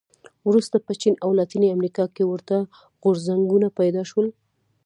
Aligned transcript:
وروسته 0.47 0.77
په 0.85 0.91
چین 1.01 1.13
او 1.23 1.29
لاتینې 1.39 1.67
امریکا 1.75 2.05
کې 2.15 2.23
ورته 2.25 2.55
غورځنګونه 3.01 3.67
پیدا 3.79 4.03
شول. 4.09 4.27